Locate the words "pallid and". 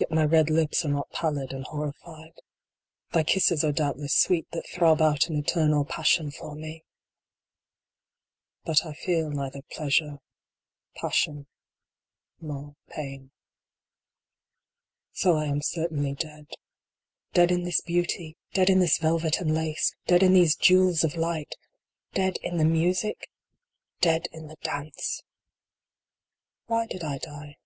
1.12-1.62